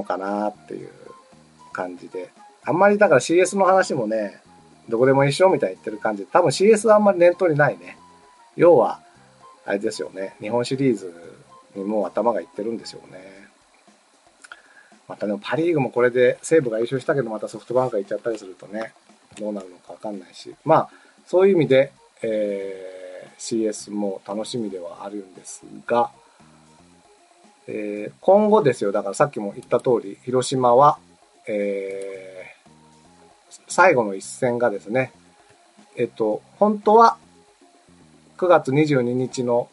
[0.00, 0.90] のかなっていう
[1.72, 2.30] 感じで。
[2.64, 4.40] あんまりだから CS の話もね、
[4.88, 7.96] どこでも一緒みたいに言ってる感じで、多分 CS はあんまり念頭にないね。
[8.56, 9.00] 要は、
[9.64, 11.12] あれですよね、日本シリーズ
[11.74, 13.48] にもう頭がいってるんですよね。
[15.08, 18.92] またでもパ・リーグもこれで西武が優勝したけどまたソフトバンクがいっちゃったりするとね、
[19.38, 20.54] どうなるのかわかんないし。
[20.64, 20.90] まあ、
[21.26, 21.92] そういう意味で、
[22.22, 26.10] えー、CS も楽しみではあるんですが、
[27.66, 30.98] えー、今後ですよ、だからさっきも言った通り、広島は、
[31.46, 35.12] えー、最後の一戦がですね、
[35.96, 37.16] えっと、本当は
[38.38, 39.68] 9月22日の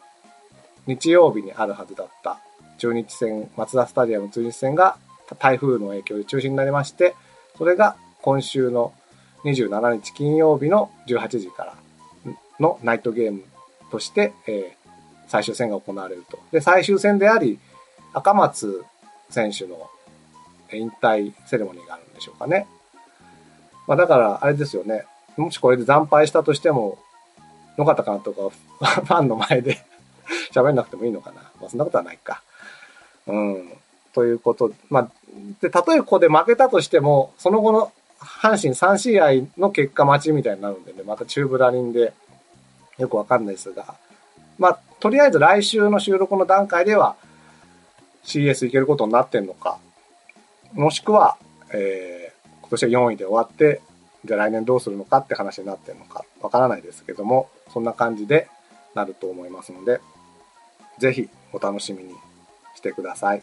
[0.86, 2.40] 日曜日にあるはずだった
[2.78, 4.96] 中日戦、松田スタジアム中日戦が
[5.38, 7.14] 台風の影響で中止になりまして、
[7.56, 8.92] それが今週の
[9.44, 11.74] 27日金曜日の18時から
[12.60, 13.44] のナイトゲーム
[13.90, 14.90] として、えー、
[15.28, 16.38] 最終戦が行われると。
[16.50, 17.58] で、最終戦であり、
[18.18, 18.84] 赤松
[19.30, 19.90] 選手の
[20.72, 22.66] 引退セレモニーがあるんでしょうかね。
[23.86, 25.04] まあだから、あれですよね。
[25.36, 26.98] もしこれで惨敗したとしても、
[27.78, 29.78] 野方監督はファンの前で
[30.52, 31.42] 喋んなくてもいいのかな。
[31.60, 32.42] まあそんなことはないか。
[33.26, 33.72] うん。
[34.12, 34.72] ということ。
[34.90, 35.10] まあ、
[35.60, 42.12] で、例えここで負けたとしても、その後の阪神3試合の結果待ちみたいになるんでね、また中ブラリンで
[42.98, 43.94] よくわかんないですが、
[44.58, 47.14] まあ、とりあえず来週の収録の段階では
[48.24, 49.78] CS いけることになってんのか、
[50.72, 51.36] もしくは、
[51.72, 53.80] えー、今年は4位で終わって、
[54.24, 58.48] じゃあ来年どうするのかって話になってんのかわからないですけども、そんな感じで
[58.94, 60.00] なると思いますので、
[60.98, 62.14] ぜひお楽しみに
[62.74, 63.42] してください。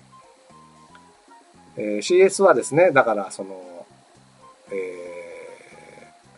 [1.77, 3.85] えー、CS はですね、だからその、
[4.71, 4.73] え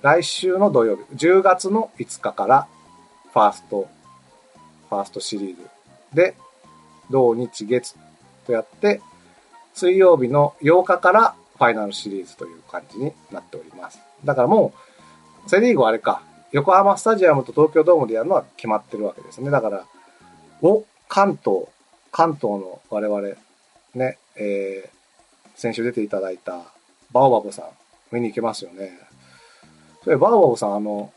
[0.01, 2.67] ー、来週の土曜日、10月の5日から
[3.33, 3.87] ファースト、
[4.89, 5.69] ファーストシリーズ
[6.13, 6.35] で、
[7.09, 7.95] 同日月
[8.47, 9.01] とやって、
[9.73, 13.99] 水曜日の8日からファイナルシリーズという感じになっております。
[14.25, 14.73] だからも
[15.45, 19.51] う、セリーグはあれか、横浜スタジアムと東京ドームでやるのは決まってるわけですね。
[19.51, 19.85] だから、
[20.61, 21.65] お、関東、
[22.11, 23.21] 関東の我々、
[23.95, 24.89] ね、えー、
[25.55, 26.61] 先週出ていただいた
[27.11, 27.65] バオバブさん、
[28.15, 28.97] 見に行けますよね。
[30.03, 31.11] それバオバブさん、あの、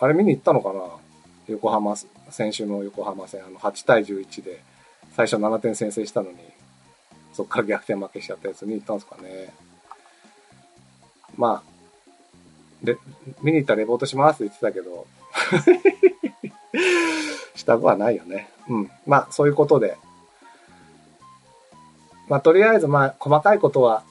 [0.00, 0.80] あれ見に行ったのかな？
[1.48, 1.94] 横浜、
[2.30, 4.62] 先週の横浜戦、あの、8対11で、
[5.16, 6.38] 最初7点先制したのに、
[7.32, 9.52] そっから逆転負けしちゃったやつ見に行ったんですかね。
[11.36, 11.72] まあ、
[12.82, 12.98] で、
[13.42, 15.06] 見に行ったらレポートしますって言ってたけど、
[17.54, 18.50] したくはないよね。
[18.68, 18.90] うん。
[19.06, 19.96] まあ、そういうことで。
[22.28, 24.02] まあ、とりあえず、まあ、細かいことは、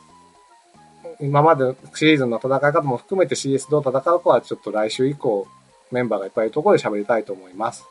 [1.20, 5.48] 今までのシリーズの戦い方も含めて CS どう戦うかは、ちょっと来週以降、
[5.92, 7.86] メンバーがいっぱいいるところで喋りたいと思います。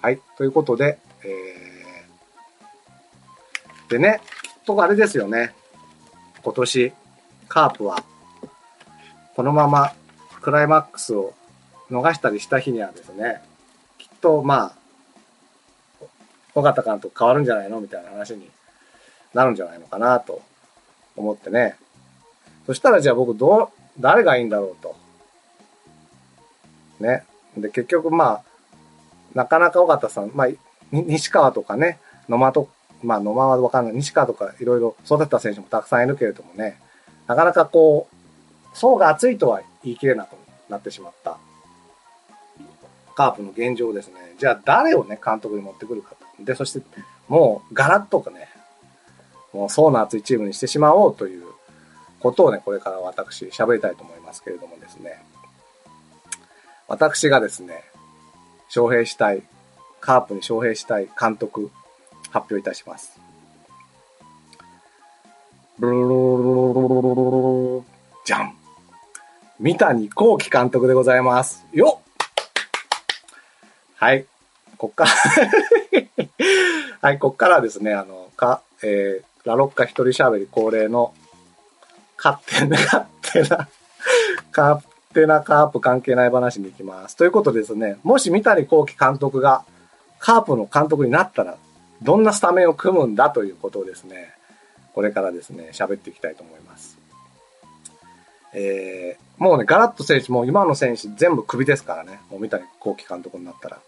[0.00, 0.20] はい。
[0.36, 1.73] ということで、えー、
[3.88, 5.54] でね、きっとあれですよね。
[6.42, 6.92] 今年、
[7.48, 8.02] カープは、
[9.34, 9.92] このまま
[10.40, 11.34] クライマックスを
[11.90, 13.42] 逃したりした日にはですね、
[13.98, 16.06] きっとまあ、
[16.54, 17.80] 尾形監督変わるんじゃないの？
[17.80, 18.48] みたいな話に
[19.32, 20.40] なるんじゃないのかなと
[21.16, 21.76] 思ってね。
[22.66, 23.68] そしたらじゃあ僕どう、
[23.98, 24.96] 誰がいいんだろうと。
[27.00, 27.24] ね。
[27.56, 28.42] で、結局まあ、
[29.34, 30.48] なかなか尾形さん、まあ、
[30.92, 32.68] 西川とかね、野間と、
[33.04, 33.94] まあ野間はわかんない。
[33.94, 36.80] 西川とかいろいろ育てた選手もたくさんいるけれどもね、
[37.26, 40.34] なかなかこう、層が厚いとは言い切れなく
[40.68, 41.38] なってしまった
[43.14, 44.14] カープの現状ですね。
[44.38, 46.14] じゃあ誰をね、監督に持ってくるか。
[46.40, 46.82] で、そして、
[47.28, 48.48] もうガラッとかね、
[49.52, 51.44] もう層の厚いチームにしてしまおうという
[52.20, 55.22] ことをね、これから私喋りたいと思いますけれどもですね。
[56.88, 57.84] 私がですね、
[58.68, 59.42] 招聘したい、
[60.00, 61.70] カープに招聘したい監督、
[62.34, 63.20] 発表いたします。
[68.24, 68.54] じゃん
[69.60, 71.64] 三谷幸喜監督でございます。
[71.72, 72.00] よ
[73.94, 74.26] はい。
[74.76, 75.10] こっから
[77.00, 81.14] はい、こっからですね、あの、か、えー、ラロッカ一人喋り恒例の、
[82.16, 83.68] 勝手な、勝手な、
[84.56, 84.80] 勝
[85.12, 87.16] 手なカープ関係ない話に行きます。
[87.16, 89.64] ということですね、もし三谷幸喜監督が
[90.18, 91.56] カープの監督になったら、
[92.02, 94.32] どんなスタメンを組むんだということをですね、
[94.94, 96.98] これからですね、喋っていきたいと思います。
[98.54, 102.20] えー、もうね、ガラッと選手、もう今の選手全部クビですからね。
[102.30, 103.78] もう三谷幸喜監督になったら。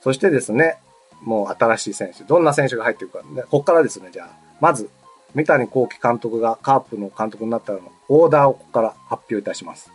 [0.00, 0.78] そしてですね、
[1.22, 4.88] もう新しい選手、どんな選手が入っていくか、ね、こっからですね、じゃあ、まず、
[5.34, 9.90] 三谷幸喜監督がカープの監督になったらのオーダーをここから発表いたします。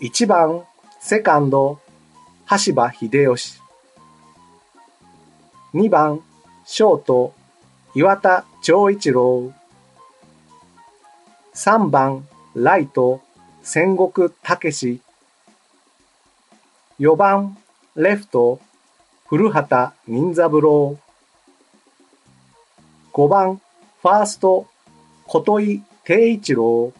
[0.00, 0.64] 1番、
[1.00, 1.78] セカンド、
[2.66, 3.61] 橋場秀吉。
[5.74, 6.20] 2番、
[6.66, 7.32] ショート、
[7.94, 9.54] 岩田長一郎。
[11.54, 13.22] 3番、ライト、
[13.62, 15.00] 戦国武史。
[17.00, 17.56] 4番、
[17.96, 18.60] レフト、
[19.26, 20.98] 古畑任三郎。
[23.14, 23.58] 5番、
[24.02, 24.66] ファースト、
[25.26, 26.92] 琴井定一郎。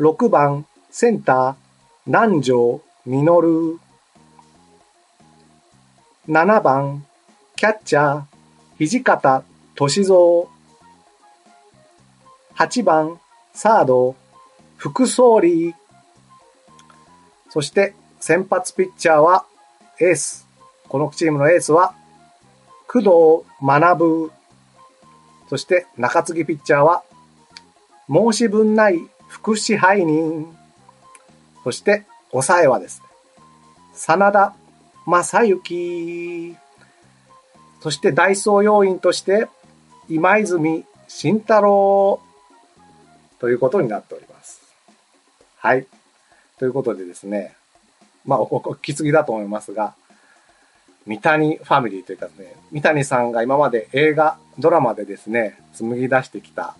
[0.00, 1.54] 6番、センター、
[2.06, 3.85] 南條実。
[6.28, 7.06] 7番、
[7.54, 8.22] キャッチャー、
[8.80, 9.44] 土方
[9.76, 10.16] 歳三。
[12.56, 13.20] 8番、
[13.52, 14.16] サード、
[14.76, 15.72] 副総理。
[17.48, 19.44] そして、先発ピッチャーは、
[20.00, 20.48] エース。
[20.88, 21.94] このチームのエースは、
[22.88, 23.10] 工藤
[23.62, 24.32] 学。
[25.48, 27.04] そして、中継ぎピッチャーは、
[28.10, 30.56] 申し分ない副支配人。
[31.62, 33.06] そして、抑えはですね、
[33.94, 34.56] 真田
[35.06, 36.56] 正幸。
[37.80, 39.48] そして、ダイソー要員として、
[40.08, 42.20] 今泉慎太郎。
[43.38, 44.60] ということになっております。
[45.58, 45.86] はい。
[46.58, 47.54] ということでですね、
[48.24, 49.94] まあ、お聞き継ぎだと思いますが、
[51.06, 56.74] 三谷ファミリーというかね、三谷さんが今まで映画、ドラマでですね、紡ぎ出してきた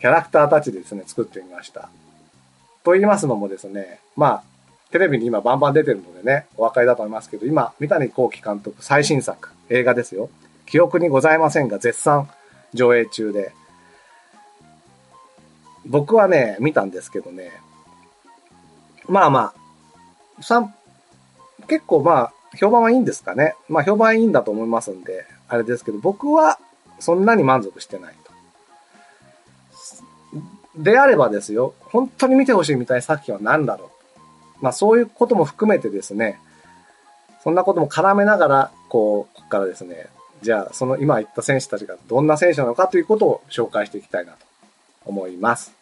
[0.00, 1.88] キャラクターたちでですね、作ってみました。
[2.82, 4.42] と言いますのもですね、まあ、
[4.90, 10.30] テレビに今バンバン出てるのでね、お分かりだと思いますけど、今、三谷幸喜監督最新作、映画ですよ。
[10.66, 12.28] 記憶にございませんが、絶賛
[12.72, 13.52] 上映中で。
[15.86, 17.50] 僕はね、見たんですけどね、
[19.08, 19.52] まあま
[20.38, 20.70] あ、さ
[21.66, 23.54] 結構まあ、評判はいいんですかね。
[23.68, 26.58] まあ評判いいんだと思いますんで、あれですけど、僕は
[26.98, 28.28] そんなに満足してないと。
[30.82, 33.97] であればですよ、本当に見てほしいみたいな作品は何だろう。
[34.60, 36.38] まあそういうことも含めてですね、
[37.42, 40.06] そんなことも絡めながら、こう、ここからですね、
[40.42, 44.38] じゃあその今言った選手たちがどんな選手なのかということを紹介していきたいなと
[45.04, 45.72] 思います。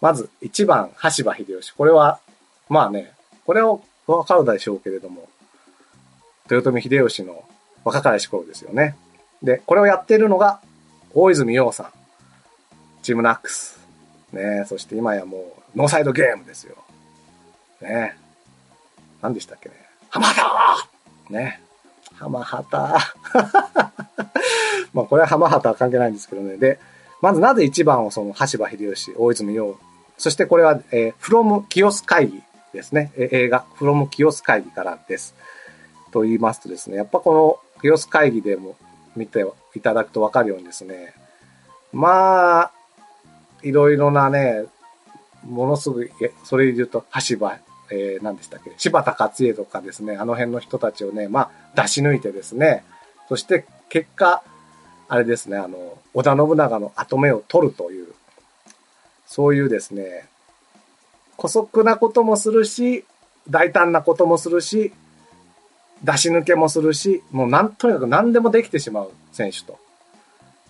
[0.00, 1.72] まず1番、橋場秀吉。
[1.74, 2.20] これは、
[2.68, 3.12] まあね、
[3.44, 5.28] これをわかるでしょうけれども、
[6.50, 7.44] 豊臣秀吉の
[7.84, 8.96] 若かりし頃ですよね。
[9.42, 10.60] で、これをやっているのが、
[11.14, 11.86] 大泉洋さん。
[13.02, 13.78] チームナックス。
[14.32, 15.38] ねそして今やも
[15.74, 16.76] う、ノーサイドゲームですよ。
[17.86, 18.16] ね
[19.22, 19.74] 何でしたっけね。
[20.10, 20.88] 浜畑
[21.30, 21.60] ね
[22.14, 22.94] 浜畑
[24.92, 26.56] まあこれは浜畑は関係ないんですけどね。
[26.56, 26.78] で、
[27.20, 29.78] まずなぜ1番をその橋場秀吉、大泉洋、
[30.18, 32.42] そしてこれは、えー、from 清須会議
[32.72, 33.12] ですね。
[33.16, 35.34] 映画、from 清須会議からです。
[36.12, 38.76] と言いますとですね、やっぱこの清須会議でも
[39.14, 39.44] 見て
[39.74, 41.14] いただくとわかるようにですね、
[41.92, 42.72] まあ、
[43.62, 44.64] いろいろなね、
[45.44, 46.10] ものすごい、
[46.44, 47.58] それで言うと、橋場、
[47.90, 52.84] えー、何でしたっけ、柴田勝家とかですね、あの辺の人たちをね、まあ、出し抜いてですね、
[53.28, 54.42] そして結果、
[55.08, 58.08] あれですね、あの、織田信長の後目を取るという、
[59.26, 60.28] そういうですね、
[61.36, 63.04] 古速なこともするし、
[63.48, 64.92] 大胆なこともするし、
[66.02, 69.78] 出し抜けもするし、もうなんとにかく何でもできてしまう選手と。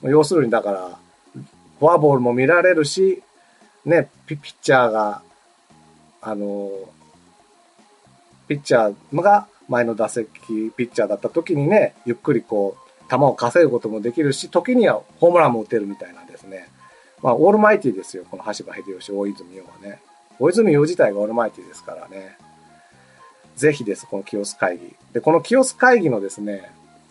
[0.03, 0.99] 要するにだから、
[1.79, 3.23] フォアボールも見られるし、
[3.85, 5.23] ね、ピッチャーが、
[6.21, 6.71] あの、
[8.49, 10.29] ピッチャーが前の打席
[10.77, 16.69] ピッチャーだった時にね、ゆっくりこう、球を稼ぐこともできるし、時にはホームランも打てるみたいなですね。
[17.23, 20.01] まあ、オールマイティですよ、この橋場秀吉、大泉洋はね。
[20.39, 22.37] 大泉洋自体がオールマイティですからね。
[23.57, 24.95] ぜひです、この清須会議。
[25.13, 26.71] で、この清須会議のですね、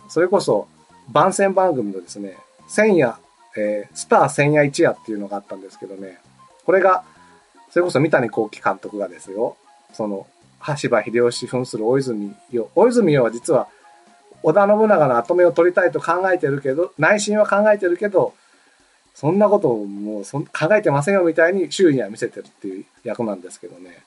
[0.10, 0.67] それこそ
[1.10, 3.15] 番宣番組のですね、千夜、
[3.57, 6.19] えー、スター千夜一夜っていうのがあったんですけどね、
[6.65, 7.03] これが、
[7.71, 9.57] それこそ三谷幸喜監督がですよ、
[9.93, 10.27] その、
[10.81, 12.69] 橋場秀吉扮する大泉洋。
[12.75, 13.67] 大泉洋は実は、
[14.43, 18.33] 織田信長の後目を取りたいと考えてるけど、内心は考えてるけど、
[19.13, 24.03] そんなことをもうそ考えてませんよみたいに周囲には見せてるっていう役なんですけどね。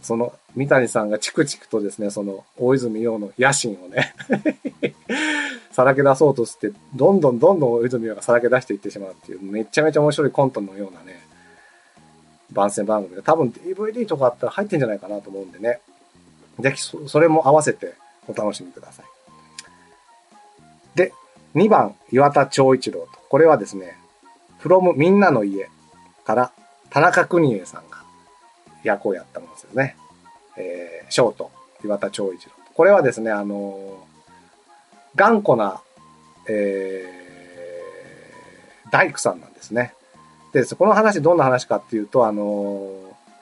[0.00, 4.14] その、三谷さんがチクチクとですね、その、大泉洋の野心をね
[5.72, 11.25] さらけ出そうとして、どんどんどんどん大泉洋がさらけ出していってしまうっていう、めちゃめちゃ面白いコントのようなね、
[12.56, 15.80] 番宣番組が多分 DVD とかあったら入ってんじゃないかなと思うんでね。
[16.58, 17.94] ぜひそ、れも合わせて
[18.26, 19.06] お楽しみください。
[20.94, 21.12] で、
[21.54, 23.20] 2番、岩田長一郎と。
[23.28, 23.98] これはですね、
[24.60, 25.68] from みんなの家
[26.24, 26.52] から
[26.88, 27.98] 田中邦衛さんが
[28.82, 29.96] 役をやったものですよね。
[30.56, 31.50] えー、ショート、
[31.84, 32.52] 岩田長一郎。
[32.74, 35.82] これはですね、あのー、頑固な、
[36.48, 39.92] えー、大工さんなんですね。
[40.56, 42.90] で、この話どんな話かっていうと、あの、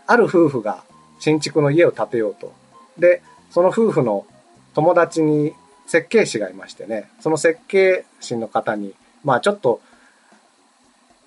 [0.06, 0.82] ある夫婦が
[1.20, 2.52] 新築の家を建てようと。
[2.98, 4.26] で、その夫婦の
[4.74, 5.52] 友達に
[5.86, 9.80] 設計士がいましてね、その設計士の方に、まあちょっと、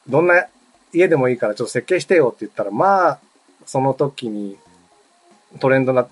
[0.09, 0.47] どんな
[0.91, 3.19] 家でもいいからちょっと設計してよって言ったら、まあ、
[3.65, 4.57] その時に
[5.59, 6.07] トレンドな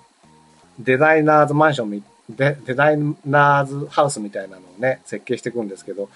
[0.79, 6.10] デザイナーズマンションデ、デザイナーズハウスみたいなのをね、設計していくんですけど、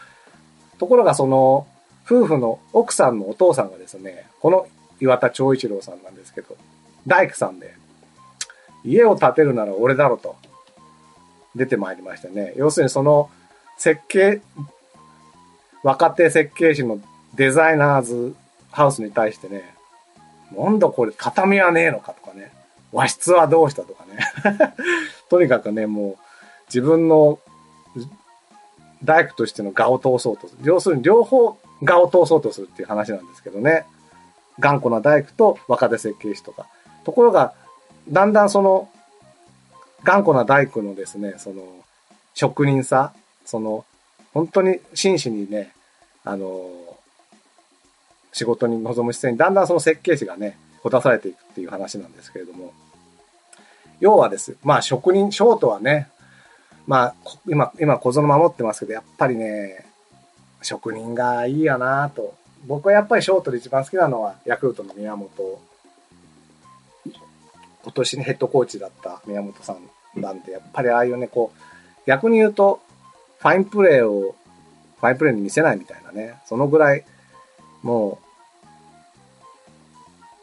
[0.77, 1.67] ところがその、
[2.09, 4.67] 夫婦の奥さんのお父さんがですね、この
[4.99, 6.57] 岩田長一郎さんなんですけど、
[7.05, 7.75] 大工さんで、
[8.83, 10.35] 家を建てるなら俺だろと、
[11.55, 12.53] 出てまいりましたね。
[12.55, 13.29] 要するにその、
[13.77, 14.41] 設計、
[15.83, 16.99] 若手設計士の
[17.35, 18.35] デザイナーズ
[18.71, 19.75] ハウスに対してね、
[20.57, 22.51] なんだこれ、畳はねえのかとかね、
[22.91, 23.83] 和室はどうした？
[23.83, 24.73] とかね。
[25.29, 26.17] とにかくね、もう、
[26.67, 27.39] 自分の
[29.03, 30.49] 大工としての画を通そうと。
[30.63, 33.85] 要するに両方画を通そうとするっていう話なんですけどね。
[34.59, 36.67] 頑固な大工と若手設計士とか。
[37.05, 37.53] ところが、
[38.09, 38.89] だんだんその、
[40.03, 41.63] 頑固な大工のですね、その、
[42.33, 43.13] 職人さ、
[43.45, 43.85] その、
[44.33, 45.73] 本当に真摯にね、
[46.23, 46.69] あの、
[48.31, 52.73] 仕事に臨む姿勢に、だんだんその設計士がね、ほだされていくっていう話なんですけれども、
[53.99, 54.55] 要はです。
[54.63, 56.09] まあ職人、ショートはね、
[56.87, 57.15] まあ、
[57.47, 59.85] 今、今小園守ってますけど、やっぱりね、
[60.61, 62.35] 職人がいいやなと。
[62.65, 65.61] 僕はやっぱりショートで一番好きなのは、ヤクルトの宮本。
[67.83, 72.81] 今年にヘッドコーチだった宮本さんなんで、やっぱりああいうね、こう、逆に言うと、
[73.39, 74.35] ファインプレーを、
[74.99, 77.05] ファインプレーに見せないみたいなね、そのぐらい、
[77.81, 78.65] もう、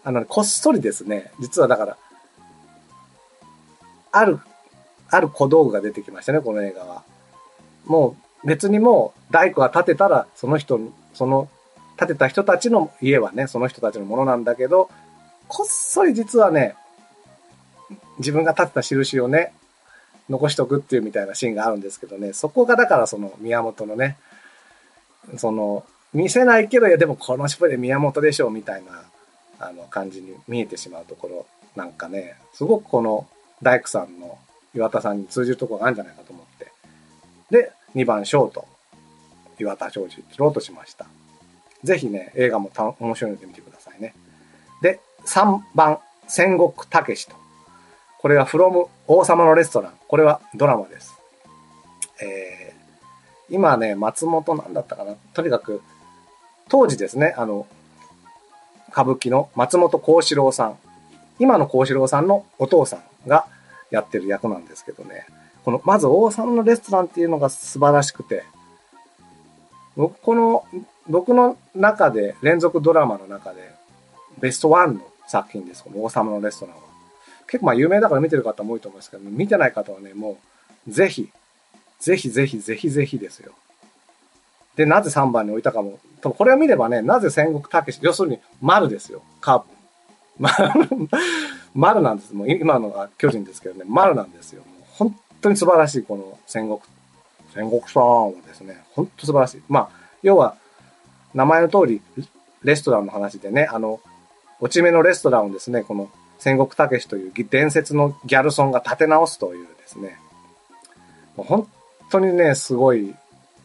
[0.04, 1.96] あの、ねこっそりですね、実はだから、
[4.12, 4.40] ある、
[5.10, 7.02] ある小道具が出てきましたね、この映画は。
[7.84, 10.80] もう別にもう大工が建てたら、その人、
[11.14, 11.48] その
[11.98, 14.90] 建てた人たちの家はね、その人たちのものなんだけど、
[15.48, 16.74] こっそり実はね、
[18.18, 19.52] 自分が建てた印をね、
[20.28, 24.16] 残しとくっていうみたいなシーンがあるんですけどね、そこがだからその宮本のね、
[25.36, 29.02] その、見せないけど、いやでもこのプで宮本でしょうみたいな、
[29.58, 33.26] あの感じに見えてしまうところなんかね、すごくこの
[33.62, 34.38] 大工さんの
[34.74, 36.72] 岩田さんに通じるところがあるんじゃないかと思って。
[37.50, 38.66] で、2番ショート、
[39.58, 41.06] 岩田長寿切ろうとしました。
[41.84, 44.14] ぜひね、映画も面白いので見てくださいね。
[44.82, 47.36] で、3番、戦国武士と。
[48.18, 49.92] これは from 王様のレストラン。
[50.08, 51.14] これはドラマです。
[52.20, 55.14] えー、今ね、松本なんだったかな。
[55.34, 55.82] とにかく、
[56.68, 57.66] 当時ですね、あの、
[58.90, 60.78] 歌舞伎の松本幸四郎さん。
[61.38, 63.46] 今の幸四郎さんのお父さんが
[63.90, 65.26] やってる役なんですけどね。
[65.66, 68.44] この、まず王様のレストランっていうのが素晴らしくて、
[69.96, 70.64] 僕、この、
[71.08, 73.74] 僕の中で、連続ドラマの中で、
[74.38, 75.82] ベストワンの作品です。
[75.82, 76.82] この王様のレストランは。
[77.48, 80.38] 結構まあ有名だから見てる方も多いと思うんですけど、見てない方はね、も
[80.86, 81.32] う、ぜひ、
[81.98, 83.52] ぜひぜひぜひぜひですよ。
[84.76, 89.20] で、なぜ3番に置いたかも、多分これを見ればね、なぜ戦国武士、要するに丸ですよ。
[89.40, 91.08] カープ。
[91.74, 92.32] 丸なんです。
[92.32, 94.62] もう今のが巨人ですけどね、丸なんですよ。
[94.92, 95.12] 本
[95.46, 96.80] 当に素晴らしい、この戦国、
[97.54, 99.62] 戦国さんはですね、本当素晴らしい。
[99.68, 99.88] まあ、
[100.22, 100.56] 要は、
[101.34, 102.02] 名前の通り、
[102.62, 104.00] レストランの話でね、あの、
[104.60, 110.18] 落ち目のレストランをですね、この戦国武士という伝説のギャルソンが立て直すというですね、
[111.36, 111.68] もう本
[112.10, 113.14] 当にね、すごい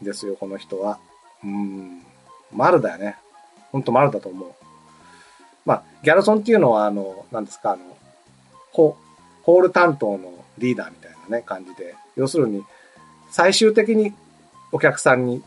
[0.01, 0.99] ですよ、この人は。
[1.43, 2.03] うん、
[2.53, 3.17] 丸だよね。
[3.71, 4.51] 本当丸だと思う。
[5.65, 7.81] まあ、ギャルソンっていうのは、あの、何ですか、あの、
[8.71, 8.97] ホ
[9.43, 12.63] ホール担当のリーダーみたいなね、感じで、要するに、
[13.31, 14.13] 最終的に
[14.71, 15.43] お客さんに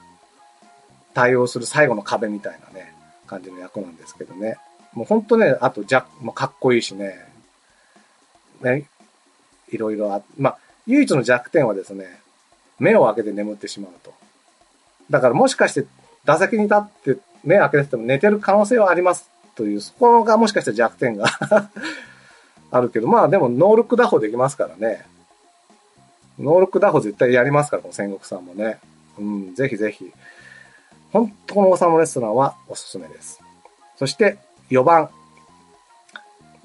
[1.12, 2.92] 対応する最後の壁みたいなね、
[3.26, 4.56] 感じの役なんですけどね。
[4.94, 7.28] もうほんとね、あと、じゃ、もかっこいいしね、
[8.62, 8.88] ね、
[9.70, 12.20] いろいろあ、まあ、唯一の弱点はですね、
[12.78, 14.12] 目を開けて眠ってしまうと。
[15.10, 15.86] だからもしかして
[16.24, 21.26] 打席に立って目を開けてても寝てる可能性はありますという、そこがもしかしたら弱点が
[22.70, 25.06] あるけど、まあでもノールック打法できますからね。
[26.38, 28.78] ノールック打法絶対やりますから、この戦国さんもね。
[29.18, 30.12] うん、ぜひぜひ。
[31.12, 33.40] 本当この王様レストランはおすすめです。
[33.96, 34.38] そして
[34.70, 35.10] 4番。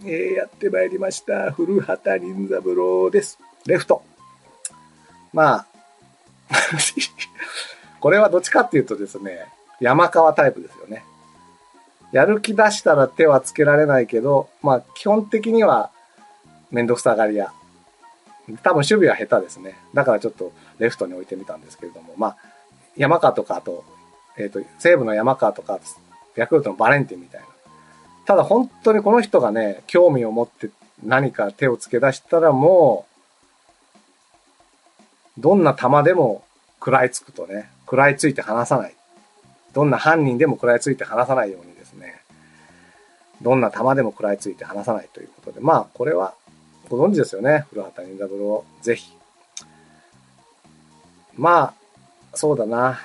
[0.03, 1.51] えー、やってまいりました。
[1.51, 3.38] 古畑任三郎です。
[3.65, 4.01] レフト。
[5.33, 5.67] まあ、
[7.99, 9.45] これはどっちかっていうとですね、
[9.79, 11.03] 山川タイプですよね。
[12.11, 15.91] やる気出したら手はつけられないけど、まあ基本的には
[16.71, 17.53] めんどくさがり屋。
[18.58, 19.77] 多分守備は下手ですね。
[19.94, 22.38] だからちょっとレフトに置いてみたんですけれども、まあ、
[22.98, 23.84] 山川とかあと、
[24.38, 25.79] えっ、ー、と、西武の山川とか、
[26.36, 27.48] ヤクルトのバレンティンみたいな。
[28.25, 30.70] ただ本当にこの人がね、興味を持って
[31.03, 33.06] 何か手をつけ出したらも
[35.38, 36.44] う、どんな弾でも
[36.79, 38.96] 食らいつくとね、食らいついて離さない。
[39.74, 42.22] どんな犯人でも食らいついて離さないようにですね、
[43.41, 46.34] どんな弾でも食らいついて離さないということで、まあ、これは
[46.89, 47.65] ご存知ですよね。
[47.69, 48.63] 古畑任三郎。
[48.81, 49.13] ぜひ。
[51.38, 51.74] まあ、
[52.34, 53.00] そうだな。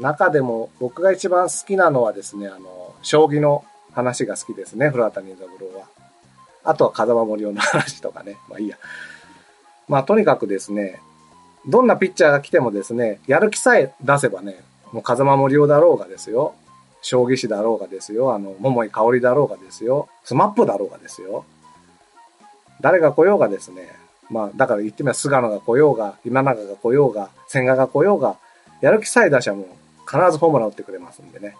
[0.00, 5.86] 中でも僕が一番好きなのはですね、あの、将棋の話が好きですね、古畑任三郎は。
[6.64, 8.36] あとは風間森夫の話とかね。
[8.48, 8.76] まあいいや。
[9.88, 11.00] まあとにかくですね、
[11.66, 16.54] どんなピッチャーが来てもですね、やる気さえ出せばね、もう風間森夫だろうがですよ。
[17.02, 18.34] 将棋士だろうがですよ。
[18.34, 20.08] あの、桃井香織だろうがですよ。
[20.24, 21.44] スマップだろうがですよ。
[22.80, 23.88] 誰が来ようがですね、
[24.30, 28.36] まあ、だから言ってみれば菅野が来ようが、今永が来ようが、千賀が来ようが、
[28.80, 29.66] やる気さえ出しゃもう
[30.10, 31.56] 必ずホームラン打ってくれますんでね。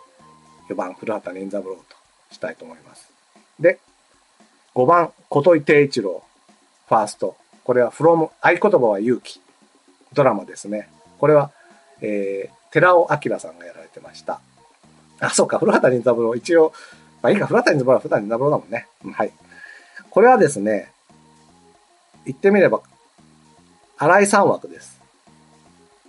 [0.69, 1.97] 4番、古畑任三郎と
[2.31, 3.11] したいと思います。
[3.61, 3.79] で、
[4.75, 6.23] 5番、琴井定一郎、
[6.89, 7.37] ファースト。
[7.65, 9.41] これは from 合言葉は勇気。
[10.13, 10.89] ドラマですね。
[11.19, 11.51] これは、
[12.01, 14.41] えー、寺尾明さんがやられてました。
[15.21, 16.35] あ、そうか、古畑任三郎。
[16.35, 16.73] 一応、
[17.23, 18.87] まあいいか、古畑任三郎は古畑任三郎だもんね。
[19.13, 19.33] はい。
[20.11, 20.93] これはですね、
[22.27, 22.81] 言ってみれば、
[23.97, 25.01] 荒井三枠です。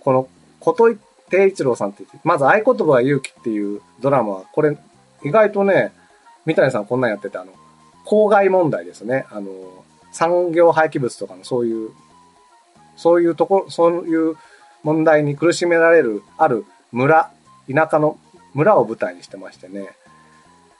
[0.00, 0.28] この、
[0.60, 0.98] 琴井
[1.30, 4.76] 定一郎さんってって、まず合言葉は勇気っていうドラマは、これ、
[5.24, 5.92] 意外とね、
[6.44, 7.52] 三谷さんこんなんやってて、あの、
[8.04, 9.26] 公害問題ですね。
[9.30, 9.50] あの、
[10.12, 11.90] 産業廃棄物とかのそういう、
[12.96, 14.36] そういうところ、そういう
[14.82, 17.30] 問題に苦しめられる、ある村、
[17.72, 18.18] 田舎の
[18.54, 19.90] 村を舞台にしてましてね。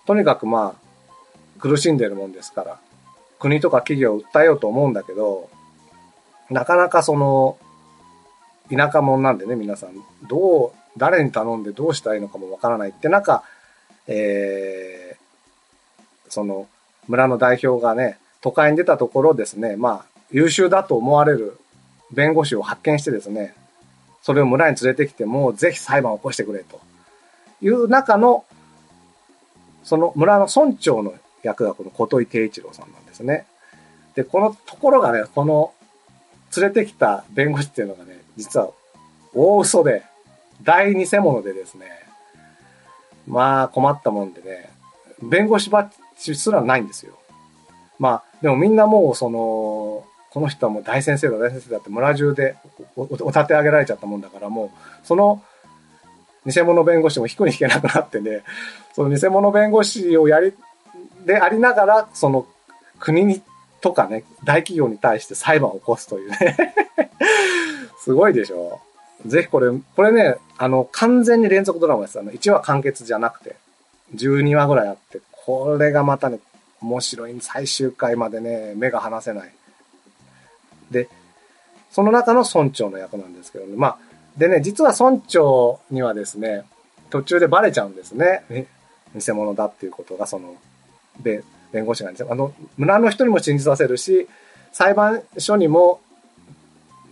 [0.06, 2.80] とにかくまあ、苦しんでるもんですから、
[3.38, 5.48] 国とか企業を訴えようと思うんだけど、
[6.50, 7.56] なかなかその、
[8.70, 9.90] 田舎者なんでね、皆さん。
[10.28, 13.42] どう、誰に頼んでどうしたらいいのかもわからないって中、
[14.06, 16.66] えー、その、
[17.06, 21.58] 村の代表がね、都会に出たところですね、まあ、優秀だと思われる
[22.12, 23.54] 弁護士を発見してですね、
[24.22, 26.80] それを村に連れてきても、ぜひ裁判を起こしてくれと
[27.62, 28.44] いう中の、
[29.84, 33.46] その村の村長の役がこの琴井定一郎さんなんですね。
[34.14, 35.72] で、このところがね、この
[36.56, 38.70] 連れてきた弁護士っていうのがね、実は
[39.34, 40.02] 大嘘で、
[40.62, 41.86] 大偽物でですね、
[43.26, 44.70] まあ困ったもんでね、
[45.22, 47.14] 弁護士バッジすらないんですよ。
[47.98, 52.56] まあ、でもみんなもうその、この人はもう大先生だ、大先生だって村中で
[52.96, 55.42] お立て上げられちゃったもんだから、もう、その
[56.46, 58.42] 偽物弁護士も引くに引けなくなってね、
[58.94, 60.54] その偽物弁護士をやり
[61.28, 62.46] でありながら、その
[62.98, 63.42] 国に
[63.82, 66.56] とかね、大企業に対して裁判を起こすというね
[68.00, 68.80] すごいでしょ
[69.26, 72.18] ぜひこれ、これね、あの、完全に連続ドラマです。
[72.18, 73.56] あの、1話完結じゃなくて、
[74.14, 76.38] 12話ぐらいあって、これがまたね、
[76.80, 77.36] 面白い。
[77.40, 79.52] 最終回までね、目が離せない。
[80.90, 81.08] で、
[81.90, 83.74] その中の村長の役なんですけどね。
[83.76, 83.98] まあ、
[84.38, 86.62] でね、実は村長にはですね、
[87.10, 88.66] 途中でバレちゃうんですね。
[89.14, 90.54] 偽物だっていうことが、その、
[91.20, 94.28] で、弁護士がですあの、村の人にも信じさせるし、
[94.72, 96.00] 裁判所にも、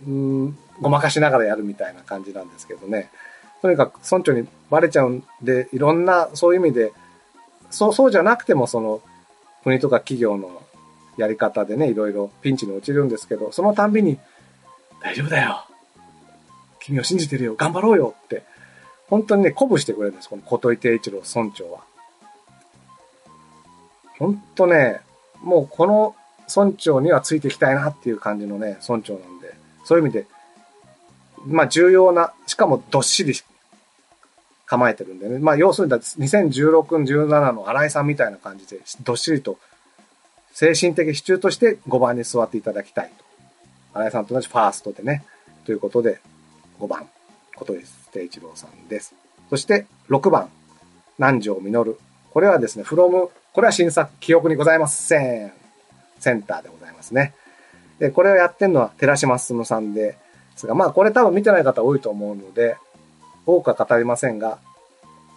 [0.07, 3.09] うん、ごまかしながらやるみたいな感じなんですけどね。
[3.61, 6.91] とにかく村長にバレちゃうんで、いろんな、そういう意味で、
[7.69, 9.01] そう、そうじゃなくても、その、
[9.63, 10.61] 国とか企業の
[11.17, 14.19] やり方でね、いろいろピンチに陥るんですけど、そのたんびに、
[15.01, 15.65] 大丈夫だよ。
[16.79, 17.55] 君を信じてるよ。
[17.55, 18.43] 頑張ろうよって、
[19.09, 20.29] 本当にね、鼓舞してくれるんです。
[20.29, 21.81] この琴井定一郎村長は。
[24.19, 25.01] ほんとね、
[25.41, 26.15] もうこの
[26.53, 29.53] 村長にはついていきたいなっていう感じのね、村長なんで、
[29.85, 30.25] そういう意味で、
[31.45, 33.33] まあ重要な、しかもどっしり
[34.65, 39.59] 構えてるんでね、まあ要するに2016、17の新井さんみたいな感じで、どっしりと
[40.53, 43.23] 精神的支柱として5番に座っていただきたいと。
[43.93, 45.23] 新井さんと同じファーストでね、
[45.65, 46.19] ということで、
[46.79, 47.07] 5番、
[47.55, 49.13] 琴井誠一郎さんです。
[49.49, 50.49] そして6番、
[51.17, 51.97] 南條実。
[52.37, 55.51] これはですね、from これは新作、記憶にございません。
[56.19, 57.33] センターでございますね。
[57.97, 60.15] で、これをやってんのは寺島進さんで
[60.55, 62.77] すが、まあこれ多分見てない方多いと思うので、
[63.47, 64.59] 多くは語りませんが、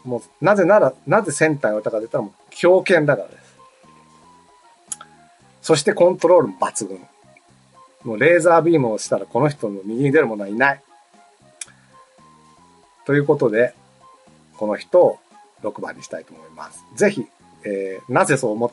[0.05, 3.57] もう、なぜなら、なぜセンターに置いたかと言ったらもう強肩だからです。
[5.63, 7.01] そしてコントロール抜群。
[8.05, 10.83] もうレーザービームをしたらこの人の右に出る者はいない。
[13.07, 13.73] ということで、
[14.59, 15.19] この人を
[15.63, 16.85] 6番にしたいと思います。
[16.95, 17.27] ぜひ
[17.65, 18.71] えー、なぜそう思っ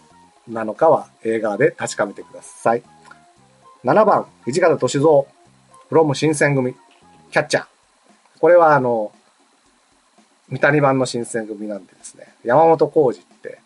[0.53, 2.83] たのかは映画で確かめてください。
[3.83, 5.25] 7番、土方歳三、
[5.89, 6.75] フロム新選組、
[7.31, 7.65] キャッチャー。
[8.39, 9.11] これはあの、
[10.49, 13.59] 三谷版の新選組なんでですね、山本浩二って、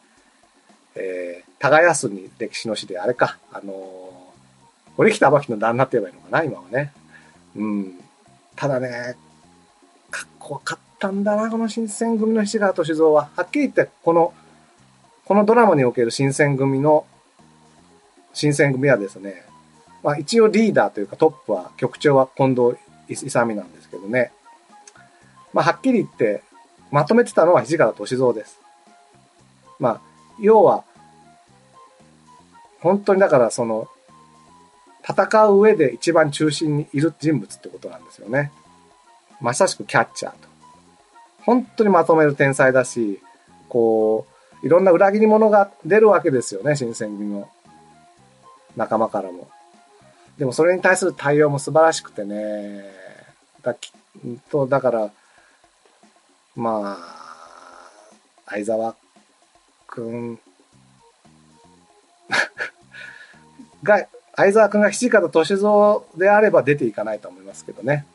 [0.96, 6.92] えー、耕すに歴史の詩で、あれか、あのー、堀北真希の旦那って言えばいいのかな、今はね。
[7.56, 8.00] うん。
[8.56, 9.16] ただね、
[10.10, 13.30] かっこよかったんだな、この新選組の土川敏三は。
[13.36, 14.34] はっきり言って、この、
[15.26, 17.06] このドラマにおける新選組の、
[18.34, 19.44] 新選組はですね、
[20.04, 22.78] まあ一応リーダーというかトップは、局長は近藤
[23.10, 24.32] 勇なんですけどね。
[25.54, 26.44] まあはっきり言って、
[26.92, 28.60] まとめてたのは土方歳三です。
[29.80, 30.02] まあ、
[30.40, 30.84] 要は、
[32.80, 33.88] 本当にだからその、
[35.04, 38.52] 戦う上で一番中心にいる人物ってことなんですよね。
[39.40, 40.51] まさしくキャッチャーと。
[41.46, 43.22] 本当にまとめる天才だし、
[43.70, 44.26] こ
[44.64, 47.50] う、いろんな裏切り者が出るわけですよね、新選組の
[48.76, 49.50] 仲間からも。
[50.38, 52.84] でもそれに対する対応も素晴らしくてね、
[53.64, 53.92] だき
[54.50, 55.12] とだから、
[56.56, 58.12] まあ、
[58.48, 58.96] 相沢
[59.88, 60.40] くん
[63.84, 68.06] が、相沢くんが土方歳三であれば出ていかないと思いますけどね。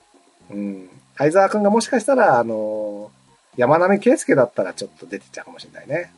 [0.50, 0.90] うん。
[1.16, 3.10] 相沢くんがもしかしたら、あの、
[3.56, 6.12] 山並圭介だったらちょっと出てっちゃうかもしれないね。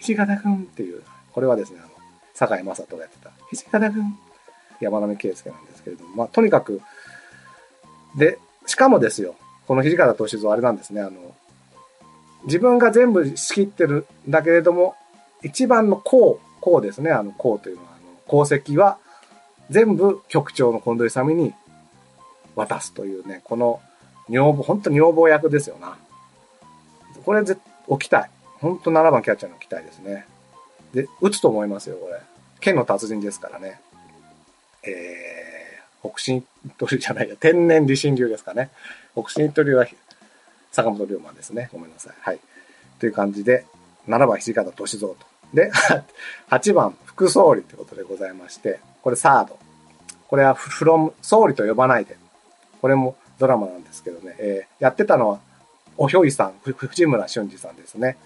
[0.00, 1.02] 土方くんっていう、
[1.32, 1.88] これはですね、あの、
[2.34, 4.18] 坂井正人がやってた、土方くん、
[4.80, 6.80] 山並圭介なんですけれども、まあ、とにかく、
[8.16, 9.34] で、しかもですよ、
[9.66, 11.34] この土方歳三あれなんですね、あの、
[12.44, 14.94] 自分が全部仕切ってるんだけれども、
[15.42, 18.98] 一番の功、功ですね、あの功というのは、あの功績は
[19.70, 21.54] 全部局長の近藤勇に
[22.56, 23.80] 渡すというね、この
[24.28, 25.96] 女房、本当女房役ですよな。
[27.24, 28.30] これぜ置きたい。
[28.60, 30.26] 本当7番キャッチャーに置きたいですね。
[30.92, 32.20] で、打つと思いますよ、これ。
[32.60, 33.80] 剣の達人ですからね。
[34.82, 38.70] えー、北進一流じゃないや、天然理心流ですかね。
[39.14, 39.86] 北進一流は
[40.72, 41.68] 坂本龍馬ですね。
[41.72, 42.14] ごめんなさい。
[42.20, 42.40] はい。
[42.98, 43.66] という感じで、
[44.08, 45.16] 7番土方歳三と。
[45.52, 45.70] で、
[46.48, 49.58] 8番副総理ということでございまして、これサード。
[50.28, 52.16] これは from 総理と呼ばないで。
[52.84, 55.40] これもドラマなんですけどね、えー、やってたのは、
[55.96, 58.18] おひょいさん、藤村俊二さんですね。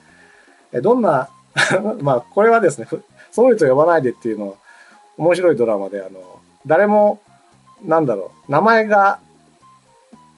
[0.73, 1.29] えどんな
[2.03, 2.89] まあ、これはですね、
[3.31, 4.55] 総理と呼ばないでっていうのは、
[5.17, 7.21] 面白いドラマで、あの、誰も、
[7.85, 9.21] なんだろう、名前が、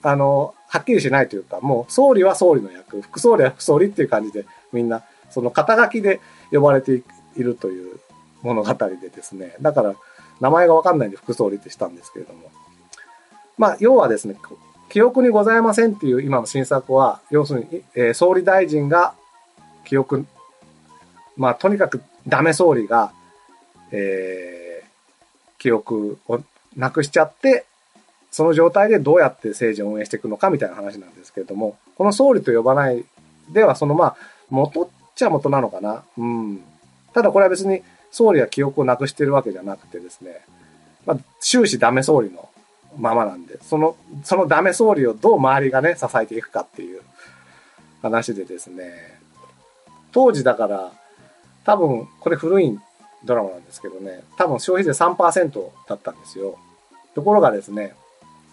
[0.03, 6.21] あの、はっきりしないというか、もう総理は総理の役、副総理は副総理っていう感じで、みんな、その肩書きで
[6.53, 7.03] 呼ばれて
[7.37, 7.99] いるという
[8.43, 9.95] 物語でですね、だから
[10.41, 12.51] 名前がわかんないんで副総理ってしたんですけれども。
[13.61, 14.37] まあ、要はですね、
[14.89, 19.13] 記憶にございませんっていう今の新作は、要するに、えー、総理大臣が
[19.85, 20.25] 記憶、
[21.37, 23.13] まあ、とにかくダメ総理が、
[23.93, 26.41] えー、記憶を
[26.75, 27.67] なくしちゃって、
[28.31, 33.05] その状態でどうやって政治を運営していくのかみたいな話なんですけれども、この総理と呼ばない
[33.53, 34.17] では、そのまあ、
[34.49, 36.03] 元っちゃ元なのかな。
[36.17, 36.63] うん。
[37.13, 40.41] ただこれは別に総理は記憶をなくしてるわけじゃなくてですね、
[41.05, 42.49] まあ、終始ダメ総理の
[42.99, 47.03] ままなんで、その、そのダメ総理をどう周りがね、支えていくかっていう
[48.03, 49.19] 話でですね、
[50.13, 50.93] 当時だから、
[51.65, 52.79] 多分、これ古い
[53.25, 56.59] ドラマなんですけどね、多分消費税3%だったんですよ。
[57.15, 57.95] ところがですね、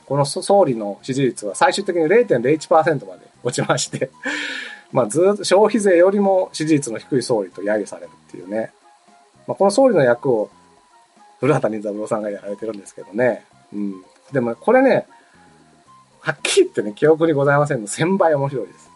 [0.05, 4.09] この総理の支持率は最終的に0.01%まで落ちまして
[4.93, 8.71] まあずっと消費税よりも支持率の低い総理と揶揄されるっていうね。
[9.47, 10.49] まあ、この総理の役を
[11.39, 13.45] 古畑任三郎さんがやられてるんですけどね。
[13.73, 14.03] うん。
[14.31, 15.07] でもこれね、
[16.19, 18.89] はっきり言ってね、記憶にございませんの1000倍面白いです。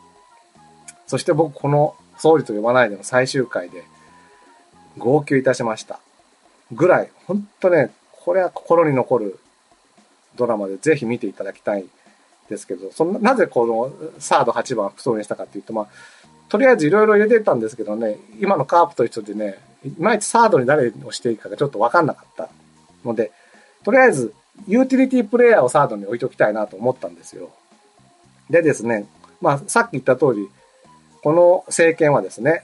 [1.08, 3.84] そして僕この総理と呼ばないでの最終回で
[4.98, 6.00] 号泣いたしました。
[6.72, 9.40] ぐらい、ほんとね、これは心に残る
[10.36, 11.86] ドラマでぜひ見ていただきたい
[12.50, 15.88] ですけど、そのななぜこのサード8番副総にしたかっていうと、まあ、
[16.50, 22.50] とりあえずいろいろ入れてたんですけどね、今のカープと一緒でね、いまいちサードに誰をしていいかがちょっとわかんなかった
[23.06, 23.32] ので、
[23.84, 24.34] とりあえず
[24.68, 27.50] ユーティリティプレイヤーをサードに置いときたいなと思ったんですよ。
[28.50, 29.06] でですね、
[29.40, 30.50] まあ、さっき言った通り、
[31.24, 32.64] この政権はですね、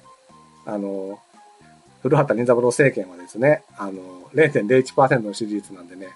[0.65, 1.19] あの、
[2.01, 3.93] 古畑任三郎政権はですね、あの、
[4.33, 6.07] 0.01%の支持率なんでね、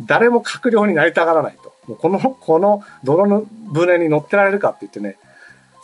[0.00, 1.72] 誰も閣僚になりたがらないと。
[1.86, 5.16] もうこの、この泥の船に乗ってられるかって言ってね、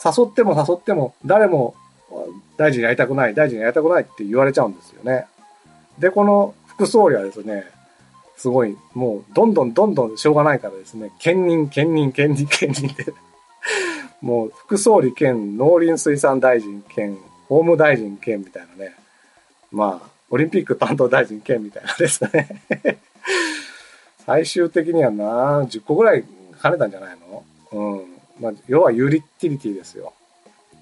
[0.04, 1.74] 誘っても誘っても誰も
[2.56, 5.26] 大臣やりたくない、大臣やりたくないって言われちゃうんですよね。
[5.98, 7.64] で、この副総理はですね、
[8.42, 13.14] すごい、もう、どんどんどんどんしょうがないからですね、兼任、兼任、兼任、兼任で
[14.20, 17.16] もう、副総理兼農林水産大臣兼
[17.48, 18.96] 法務大臣兼みたいなね、
[19.70, 22.48] まあ、オリンピック担当大臣兼みたいなですね
[24.26, 26.24] 最終的にはな、10個ぐらい
[26.60, 27.44] 兼ねたんじゃないの？
[27.70, 28.06] うん。
[28.40, 30.14] まあ、要はユーリティリティですよ。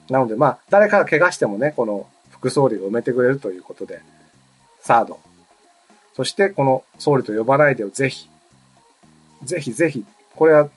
[0.08, 4.00] なので、まあ、誰かが怪我してもね、この副総理が埋めてくれるということで、
[4.80, 5.20] サード。
[6.14, 8.28] そして、この総理と呼ばないでをぜひ、
[9.42, 10.04] ぜひぜひ、
[10.36, 10.68] これは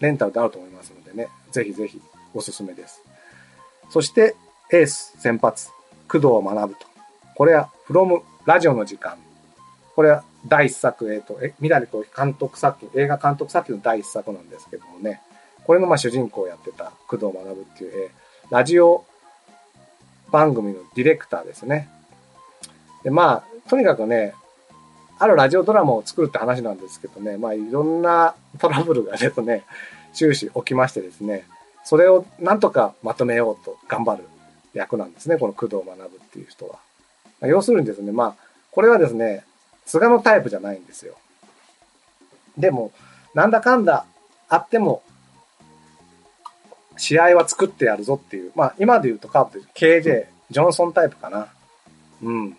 [0.00, 2.00] レンタルであると思いますのでね、ぜひぜひ
[2.34, 3.02] おすすめです。
[3.90, 4.36] そして、
[4.72, 5.68] エース先発、
[6.08, 6.86] 工藤学ぶと。
[7.34, 9.16] これは、フロムラジオの時間。
[9.94, 15.20] これは第一作、えっ、ー、と、え、みなりと監督作品、映画監督作品の第一作なんですけどもね、
[15.64, 19.04] これのまあ主人公をやってた工藤学っていう、えー、ラジオ
[20.30, 21.88] 番組のディレクターですね。
[23.02, 24.34] で、まあ、とにかくね、
[25.18, 29.64] あるラジオドラマを作るって話なんですけどね、まあいろんなトラブルがですね、
[30.12, 31.46] 終始起きましてですね、
[31.84, 34.24] それをなんとかまとめようと頑張る
[34.72, 36.78] 役なんですね、この工藤学っていう人は
[37.44, 37.48] ま。
[37.48, 38.34] 要するにですね、まあ、
[38.70, 39.44] これはですね、
[39.86, 41.14] 菅のタイプじゃないんですよ。
[42.56, 42.92] でも、
[43.34, 44.06] なんだかんだ
[44.48, 45.02] あっても、
[46.96, 51.48] 試合は作ってやるぞっていう、まあ今で言うとカープで KJ、ジョンソンタイプかな。
[52.22, 52.56] うん。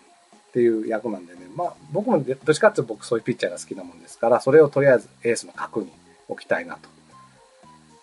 [0.56, 1.40] っていう役なんでね。
[1.54, 5.90] まあ僕もどっちかっていうと僕そういうピッチャーが好きなもんですから、それをとりあえずエースの核に
[6.30, 6.88] 置きたいなと。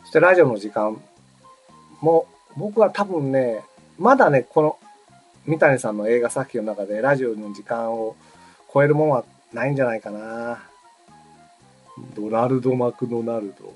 [0.02, 1.02] そしてラジオの時間
[2.00, 3.64] も、僕は多分ね、
[3.98, 4.78] まだね、この
[5.48, 8.16] 三谷さんの映画作品の中でラジオの時間を
[8.72, 10.60] 超えるものはないんじゃないかな。
[12.16, 13.74] ドナルド・マクドナルド、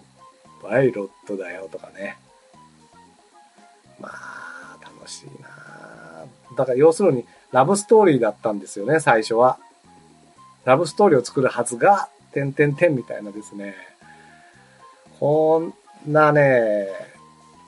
[0.62, 2.16] パイロットだよとかね。
[4.00, 5.50] まあ、楽しいな
[6.56, 9.58] だから要するに、ラブストーリーだったんですよね、最初は。
[10.66, 13.76] ラブストーリーを作るはずが、てんてんてんみたいなですね。
[15.20, 15.74] こん
[16.12, 16.88] なね、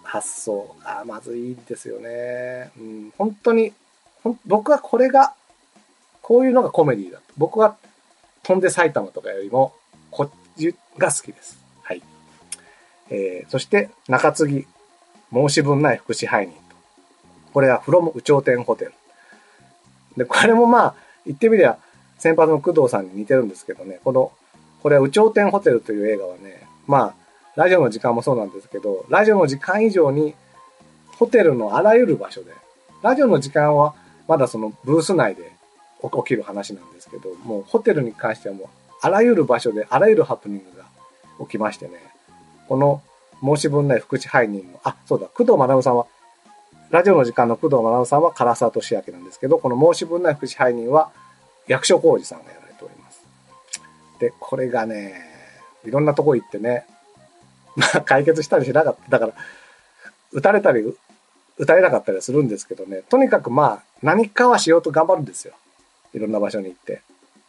[0.04, 2.72] 発想がまずいですよね。
[2.78, 3.74] うん、本当に、
[4.46, 5.34] 僕はこれが、
[6.22, 7.24] こういうのがコメディだと。
[7.38, 7.78] 僕は
[8.44, 9.74] 飛んで埼玉とかよりも、
[10.12, 11.60] こっちが好きです。
[11.84, 12.02] はい。
[13.10, 14.68] えー、そして、中継ぎ、
[15.32, 16.76] 申し分ない副支配人と。
[17.54, 18.94] これは、フロム宇頂天ホテル。
[20.17, 20.95] で、これもまあ、
[21.26, 21.78] 言ってみりゃ、
[22.17, 24.32] 先発の工藤さんに似てるんですけどね、この、
[24.82, 27.13] これは宇頂天ホテルという映画はね、まあ、
[27.56, 30.36] ラジオの時間もそうなんですけど、ラジオの時間以上に、
[31.17, 32.52] ホテルのあらゆる場所で、
[33.02, 33.93] ラジオの時間は
[34.28, 35.52] まだそのブース内で
[36.02, 38.67] 起きる話なんですけど、もうホテルに関してはもう、
[39.02, 40.86] あらゆる場所であらゆるハプニングが
[41.45, 41.93] 起きましてね、
[42.67, 43.02] この
[43.41, 46.06] 申し分ない福祉配人の、あ、そうだ、工藤学さんは、
[46.89, 51.12] ラジオの時間の工藤学さんは唐沢俊明なんですけど、この申し分ない福祉配人は
[51.67, 53.21] 役所広司さんがやられております。
[54.19, 55.13] で、これがね、
[55.86, 56.88] いろんなとこ行ってね、
[57.75, 59.10] まあ解決したりしなかった。
[59.12, 59.34] だから、
[60.32, 60.82] 撃たれたり、
[61.60, 65.54] 撃たれなかったりするんですけどね、とにかくまあ、何かはしようと頑張るんですよ。
[66.13, 67.02] いろんな場所に行って。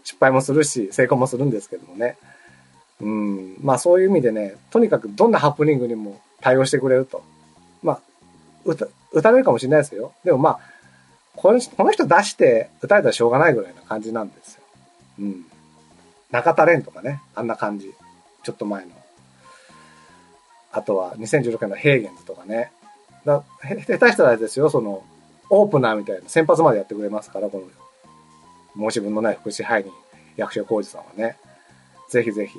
[0.05, 2.19] 失敗もするし、成功もするんですけどもね。
[3.01, 7.23] うん、まあそういう意味でね、とにかくどんなハプニングにも対応してくれると。
[7.83, 8.01] まあ、
[8.65, 8.77] 撃
[9.23, 10.13] た、れるかもしれないですよ。
[10.25, 10.61] でもまあ、
[11.37, 14.63] このこの人出して撃たれたらしょうがないぐらいな感じなんですよ。
[15.21, 15.47] うん。
[16.31, 17.93] 中田蓮とかね、あんな感じ。
[18.43, 18.91] ちょっと前の。
[20.73, 22.73] あとは2016年のヘーゲンズとかね。
[23.25, 25.03] だ下手したらですよ、その、
[25.51, 27.63] オープナーみたいな先発までやってくれますから、こ
[28.77, 29.93] の、申し分のない副支配人、
[30.37, 31.37] 役所広司さんはね。
[32.09, 32.59] ぜひぜひ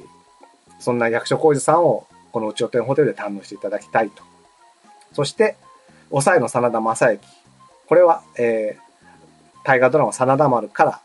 [0.80, 4.24] そんな役所広司さんをこの内尾店ホテルで堪能していただきたいと。
[5.14, 5.56] そして、
[6.12, 7.20] 抑えの真田正幸。
[7.88, 11.02] これは、えー、大河ドラマ真田丸から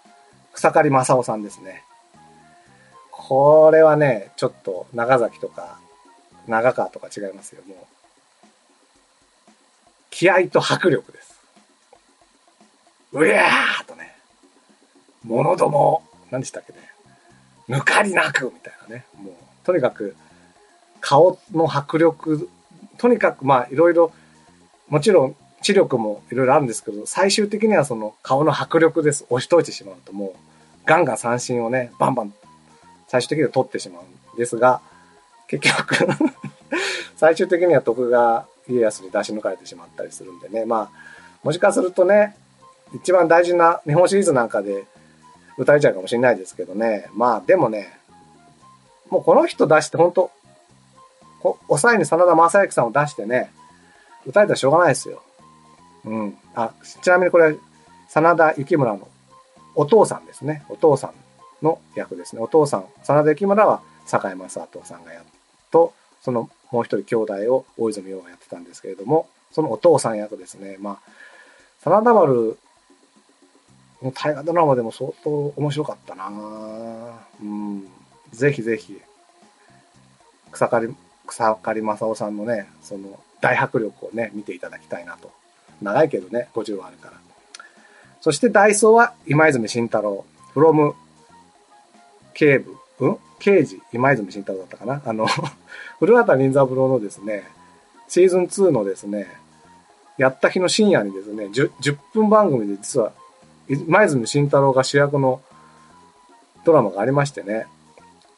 [0.52, 1.84] 草刈正雄さんですね。
[3.10, 5.78] これはね、ちょっと長崎とか
[6.46, 7.78] 長川とか違いますよ、もう。
[10.10, 11.36] 気合と迫力です。
[13.12, 14.16] うやーとね、
[15.24, 16.78] 者ども、何でしたっけね、
[17.68, 20.16] 抜かりなくみたいなね、もうとにかく
[21.00, 22.48] 顔の迫力、
[22.98, 24.12] とにかくまあいろいろ、
[24.88, 29.24] もちろん知力もいろいろあるんですけど、最終的にはその顔の迫力です。
[29.30, 30.32] 押しといてしまうともう、
[30.84, 32.34] ガンガン三振をね、バンバン、
[33.08, 34.02] 最終的には取ってしまう
[34.34, 34.80] んですが、
[35.48, 35.96] 結局
[37.16, 41.06] 最終的には徳川家康に出し抜かれてしまったりするんでね、まあ、
[41.42, 42.36] もしかするとね、
[42.94, 44.84] 一番大事な日本シリーズなんかで
[45.58, 47.98] 打たれちゃうかもしれないですけどね、まあでもね、
[49.10, 50.30] もうこの人出して本当
[51.68, 53.50] 抑えに真田正幸さんを出してね、
[54.26, 55.22] 打たれたらしょうがないですよ。
[56.04, 56.38] うん。
[56.54, 57.56] あ、ちなみにこれ、
[58.08, 59.08] 真田幸村の
[59.74, 60.64] お父さんですね。
[60.68, 62.42] お父さんの役ですね。
[62.42, 65.24] お父さん、真田幸村は坂井正人さんがやっ
[65.70, 70.76] と、そのもう一人兄弟を大泉洋がやってたんですけれども、そのお父さん役ですね。
[70.80, 71.10] まあ、
[71.84, 72.58] 真田丸
[74.02, 76.30] の大河ドラマでも相当面白かったな
[77.40, 77.88] うん。
[78.32, 79.00] ぜひぜひ、
[80.50, 80.94] 草刈、
[81.26, 85.30] 草刈正雄さんのね、その大迫力をね、見ていただきたいなと。
[85.82, 87.14] 長いけどね、50話あるから。
[88.20, 90.94] そしてダイソーは今泉慎太郎、フロム、
[92.34, 93.16] 警部、うん？
[93.38, 95.02] 刑事、今泉慎太郎だったかな？
[95.04, 95.26] あの、
[96.00, 97.44] 古畑任三郎のですね、
[98.08, 99.26] シーズン2のですね、
[100.16, 103.12] やった日の深夜にですね、10, 10分番組で実は、
[103.68, 105.42] 今泉慎太郎が主役の
[106.64, 107.66] ドラマがありましてね、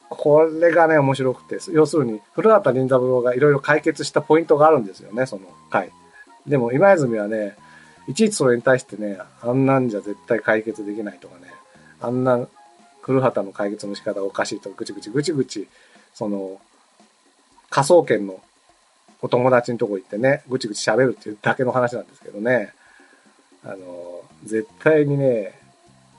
[0.09, 5.91] これがね、面白くて、要するに、古畑任三郎がいろいろ解決したポイントがあるんですよね、その回。
[6.47, 7.55] でも、今泉はね、
[8.07, 11.51] いちいちそれに対してね、あんなんじゃ絶対解決できないとかね、
[12.01, 12.47] あんな
[13.01, 15.67] 古畑の解決の仕方おかしいとかぐちぐちぐちぐち、
[16.13, 16.59] その、
[17.69, 18.41] 科捜研の
[19.21, 22.73] お友達のとこ行ってね、ぐちぐち喋るっていうだけの話なんですけどね、
[23.63, 25.59] あの、絶対にね、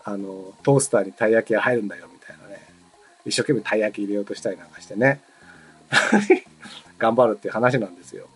[0.05, 2.07] あの、トースターにたい焼きが入るんだよ、
[3.24, 5.20] 一生懸命たい焼き入れようとしたりなんかしてね。
[6.98, 8.26] 頑張るっていう話なんですよ。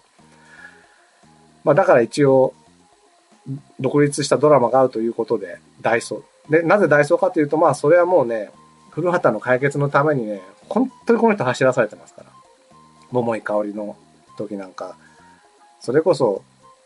[1.64, 2.54] まあだから一応、
[3.78, 6.52] 独立したドラマがあるということで、ダイソー。
[6.52, 8.50] で、なぜダイソーかというと、まあそれはもうね、
[8.90, 12.30] 古畑の解決のためにね、本当にこの人走らされてますから。
[13.10, 13.96] 桃井香りの
[14.36, 14.96] 時なんか、
[15.80, 16.42] それこそ、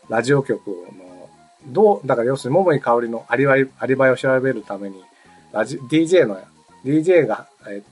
[0.09, 1.29] ラジオ局の、
[1.67, 5.03] どう、だから要するに桃井香りのアリバイ、アリバイを調べるために、
[5.51, 6.39] ラジ、DJ の、
[6.85, 7.83] DJ が、え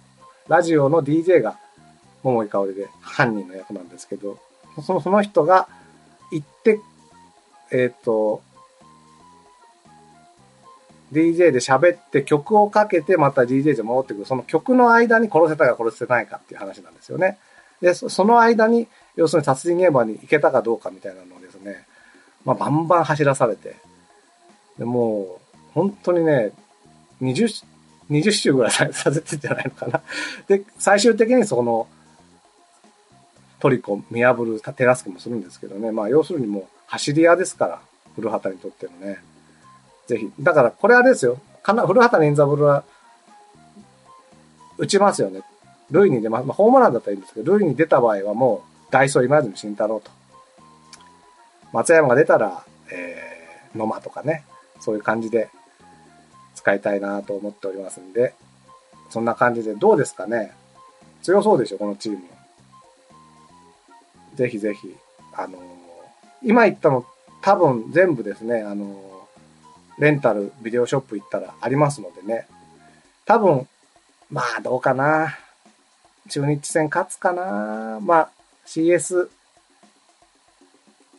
[0.47, 1.57] ラジオの DJ が
[2.23, 4.39] 桃井香りで犯人の役なんですけど、
[4.85, 5.67] その、その人が
[6.31, 6.79] 行って、
[7.71, 8.41] えっ、ー、と、
[11.11, 14.25] DJ で喋って曲をかけてまた DJ で戻ってくる。
[14.25, 17.37] その曲の間に殺せたか殺せないかっていう話なんですよね。
[17.81, 21.85] で、その間に、要するに殺人現場に行けたかどうかみたいなのをですね、
[22.43, 23.75] まあ、バンバン走らされて、
[24.77, 26.51] でもう、本当にね、
[27.21, 27.65] 20、
[28.09, 30.01] 20周ぐらいさせてんじゃないのかな。
[30.47, 31.87] で、最終的にその、
[33.59, 35.91] トリコ見破る手助けもするんですけどね。
[35.91, 37.81] まあ、要するにもう、走り屋ですから、
[38.15, 39.19] 古畑にとってのね。
[40.07, 40.31] ぜひ。
[40.39, 41.39] だから、これはですよ。
[41.63, 42.83] かな古畑任三郎は、
[44.77, 45.41] 打ちますよね。
[45.89, 46.45] 塁に出ます。
[46.45, 50.11] まあ、ホームランだったらいいんですけど、塁に出た場合はもう、ダイソー今泉慎太郎と。
[51.73, 54.45] 松山が出たら、えー、野間とかね、
[54.79, 55.49] そういう感じで
[56.57, 58.33] 使いたいなと思っておりますんで、
[59.11, 60.51] そんな感じでどうですかね
[61.21, 62.19] 強そうでしょ、このチーム。
[64.35, 64.95] ぜひぜひ、
[65.33, 65.61] あのー、
[66.43, 67.05] 今言ったの
[67.41, 72.47] 多分全部ですね、あのー、レンタルビデオショップ行ったらありますのでね、
[73.25, 73.67] 多分、
[74.31, 75.37] まあどうかな。
[76.29, 77.99] 中日戦勝つかな。
[78.01, 78.29] まあ
[78.65, 79.29] CS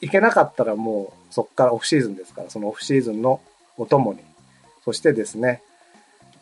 [0.00, 3.40] 行けなかったらもうそっからオフシーズンですから、そのオフシーズンの
[3.76, 4.27] お供に。
[4.88, 5.60] そしてですね、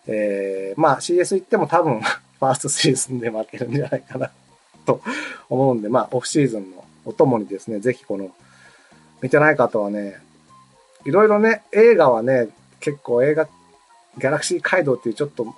[0.07, 2.01] えー、まあ CS 行っても多分
[2.39, 4.31] ファーストシーズンで負けるんじゃないかな
[4.85, 5.01] と
[5.51, 8.31] 思うんで、まあオフシーズンのお供にですね、ぜひこの、
[9.21, 10.21] 見てない方はね、
[11.05, 15.53] いろいろね、映画はね、結構映画、ギャラクシー街道っていうちょっと、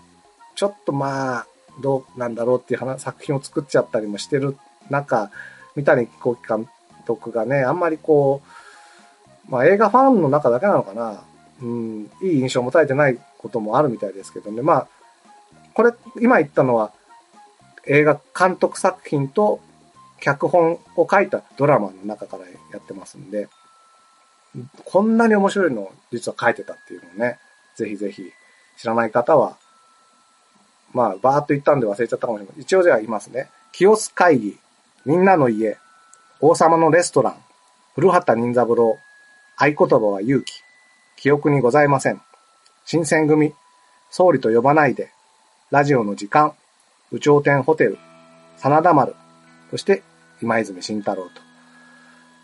[0.54, 1.46] ちょっとまあ、
[1.82, 4.56] どうなんだろうっていう話作品を作っちゃったりもしてる
[4.88, 5.30] 中、
[5.76, 6.66] 三谷幸喜監
[7.04, 8.40] 督がね、あんまりこ
[9.46, 11.22] う、まあ映画ファンの中だけなのかな、
[11.62, 14.88] うん、いい印象を持たれてないこともあるみたいですけどね、まあ、
[15.74, 16.92] これ、今言ったのは、
[17.86, 19.60] 映画監督作品と
[20.20, 23.48] 脚本を書いたドラマの中からやってますんで、
[24.84, 27.38] こんなに面白いのを実は書いてたっていうのをね、
[27.76, 28.30] ぜひぜひ
[28.76, 29.56] 知らない方は、
[30.92, 32.54] まあ、バーっと言ったんで忘れちゃったかもしれない。
[32.58, 33.50] 一応じゃあ言いますね。
[33.72, 34.58] 清須会議、
[35.04, 35.78] みんなの家、
[36.40, 37.36] 王様のレストラン、
[37.94, 38.98] 古畑任三郎、
[39.56, 40.62] 合言葉は勇気、
[41.20, 42.20] 記憶にございません。
[42.84, 43.52] 新選組、
[44.08, 45.10] 総理と呼ばないで、
[45.72, 46.54] ラジオの時間、
[47.10, 47.98] 宇頂天ホテル、
[48.58, 49.16] 真田丸、
[49.70, 50.04] そして
[50.40, 51.30] 今泉慎太郎と。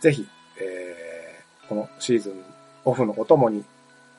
[0.01, 0.27] ぜひ、
[0.61, 2.43] えー、このシーズン
[2.85, 3.65] オフのお供に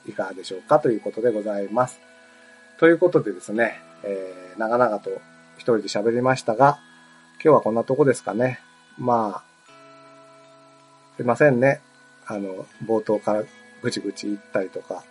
[0.08, 2.00] いかがでしょうかということでございます。
[2.80, 5.10] ということでですね、えー、長々と
[5.58, 6.80] 一人で喋りましたが、
[7.44, 8.62] 今日はこんなとこですかね。
[8.98, 9.66] まあ、
[11.18, 11.82] すいませんね。
[12.26, 13.44] あの、冒頭から
[13.86, 15.04] ぐちぐち言ったりとか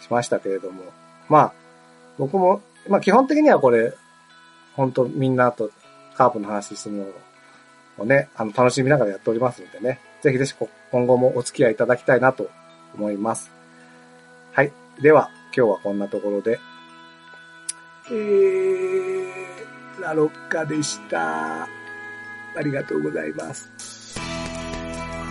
[0.00, 0.82] しましたけれども。
[1.28, 1.52] まあ、
[2.18, 3.94] 僕も、まあ基本的にはこれ、
[4.74, 5.70] 本当みんなと
[6.16, 7.06] カープの話するの
[7.98, 10.54] をね、あの、楽しみながらやっておりますのでね、ぜひぜひ
[10.90, 12.50] 今後もお付き合いいただきたいなと
[12.94, 13.52] 思います。
[14.52, 14.72] はい。
[15.00, 16.58] では、今日はこんなところで、
[18.10, 21.64] えー、ラロッカでした。
[21.64, 23.97] ありがとうございます。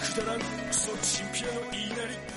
[0.00, 2.35] くだらんクソチンピラの言いなり